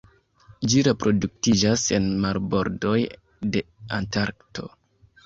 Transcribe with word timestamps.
Ĝi 0.71 0.79
reproduktiĝas 0.85 1.83
en 1.97 2.07
marbordoj 2.23 2.95
de 3.57 3.63
Antarkto. 3.99 4.67